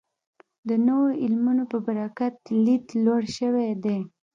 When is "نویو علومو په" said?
0.87-1.77